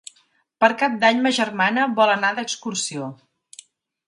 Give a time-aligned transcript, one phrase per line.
[0.63, 3.13] Per Cap d'Any ma germana vol anar d'excursió.